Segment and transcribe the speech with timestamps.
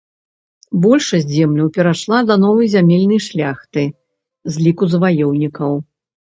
[0.85, 3.83] Большасць земляў перайшла да новай зямельнай шляхты
[4.57, 5.71] з ліку заваёўнікаў.